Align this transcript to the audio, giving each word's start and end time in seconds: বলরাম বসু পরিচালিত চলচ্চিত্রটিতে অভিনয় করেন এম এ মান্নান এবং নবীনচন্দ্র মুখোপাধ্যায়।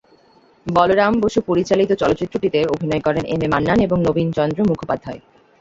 বলরাম 0.67 1.13
বসু 1.19 1.39
পরিচালিত 1.41 1.91
চলচ্চিত্রটিতে 1.93 2.59
অভিনয় 2.73 3.01
করেন 3.01 3.23
এম 3.25 3.41
এ 3.41 3.47
মান্নান 3.47 3.79
এবং 3.81 3.97
নবীনচন্দ্র 4.07 4.59
মুখোপাধ্যায়। 4.69 5.19